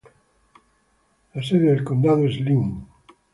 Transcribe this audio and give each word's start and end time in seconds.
La 1.35 1.43
sede 1.43 1.67
del 1.67 1.83
condado 1.83 2.25
es 2.25 2.39
Linn. 2.41 2.87